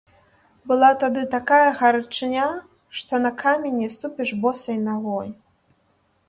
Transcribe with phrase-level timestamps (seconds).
[0.69, 2.47] Была тады такая гарачыня,
[3.01, 5.29] што на камень не ступіш босай нагой.